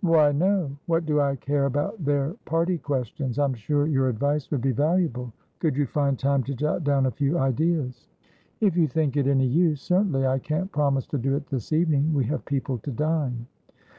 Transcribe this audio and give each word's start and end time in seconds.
"Why, 0.00 0.32
no. 0.32 0.74
What 0.86 1.04
do 1.04 1.20
I 1.20 1.36
care 1.36 1.66
about 1.66 2.02
their 2.02 2.32
party 2.46 2.78
questions? 2.78 3.38
I'm 3.38 3.52
sure 3.52 3.86
your 3.86 4.08
advice 4.08 4.50
would 4.50 4.62
be 4.62 4.72
valuable. 4.72 5.34
Could 5.58 5.76
you 5.76 5.84
find 5.84 6.18
time 6.18 6.42
to 6.44 6.54
jot 6.54 6.82
down 6.82 7.04
a 7.04 7.10
few 7.10 7.36
ideas?" 7.36 8.08
"If 8.62 8.74
you 8.74 8.88
think 8.88 9.18
it 9.18 9.26
any 9.26 9.46
use, 9.46 9.82
certainly. 9.82 10.26
I 10.26 10.38
can't 10.38 10.72
promise 10.72 11.06
to 11.08 11.18
do 11.18 11.36
it 11.36 11.46
this 11.48 11.74
evening; 11.74 12.14
we 12.14 12.24
have 12.24 12.46
people 12.46 12.78
to 12.78 12.90
dine." 12.90 13.44